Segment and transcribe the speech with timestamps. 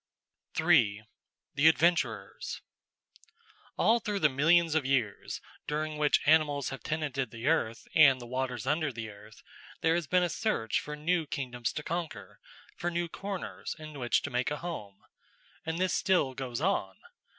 [0.57, 1.03] §3
[1.53, 2.61] The Adventurers
[3.77, 8.25] All through the millions of years during which animals have tenanted the earth and the
[8.25, 9.43] waters under the earth,
[9.81, 12.39] there has been a search for new kingdoms to conquer,
[12.75, 15.03] for new corners in which to make a home.
[15.67, 16.95] And this still goes on.